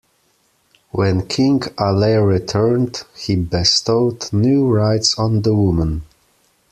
[0.89, 6.01] When King Alle returned, he bestowed new rights on the women.